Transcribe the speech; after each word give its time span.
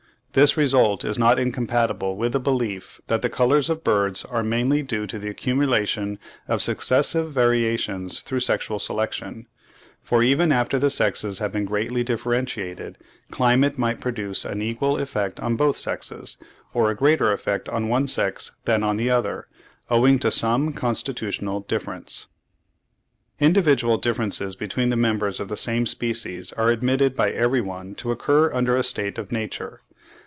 This 0.33 0.55
result 0.55 1.03
is 1.03 1.19
not 1.19 1.37
incompatible 1.37 2.15
with 2.15 2.31
the 2.31 2.39
belief 2.39 3.01
that 3.07 3.21
the 3.21 3.29
colours 3.29 3.69
of 3.69 3.83
birds 3.83 4.23
are 4.23 4.43
mainly 4.45 4.81
due 4.81 5.05
to 5.07 5.19
the 5.19 5.27
accumulation 5.27 6.19
of 6.47 6.61
successive 6.61 7.33
variations 7.33 8.21
through 8.21 8.39
sexual 8.39 8.79
selection; 8.79 9.47
for 10.01 10.23
even 10.23 10.53
after 10.53 10.79
the 10.79 10.89
sexes 10.89 11.39
have 11.39 11.51
been 11.51 11.65
greatly 11.65 12.01
differentiated, 12.01 12.97
climate 13.29 13.77
might 13.77 13.99
produce 13.99 14.45
an 14.45 14.61
equal 14.61 14.97
effect 14.99 15.37
on 15.41 15.57
both 15.57 15.75
sexes, 15.75 16.37
or 16.73 16.89
a 16.89 16.95
greater 16.95 17.33
effect 17.33 17.67
on 17.67 17.89
one 17.89 18.07
sex 18.07 18.51
than 18.63 18.83
on 18.83 18.95
the 18.95 19.09
other, 19.09 19.49
owing 19.89 20.17
to 20.19 20.31
some 20.31 20.71
constitutional 20.71 21.59
difference. 21.59 22.27
Individual 23.41 23.97
differences 23.97 24.55
between 24.55 24.91
the 24.91 24.95
members 24.95 25.41
of 25.41 25.49
the 25.49 25.57
same 25.57 25.85
species 25.85 26.53
are 26.53 26.69
admitted 26.69 27.15
by 27.15 27.31
every 27.31 27.59
one 27.59 27.93
to 27.93 28.11
occur 28.11 28.49
under 28.53 28.77
a 28.77 28.81
state 28.83 29.17
of 29.17 29.33
nature. 29.33 29.81